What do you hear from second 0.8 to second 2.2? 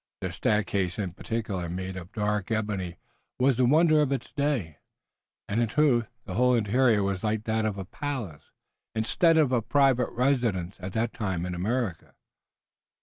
in particular made of